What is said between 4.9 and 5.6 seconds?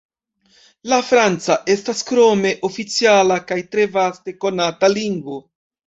lingvo.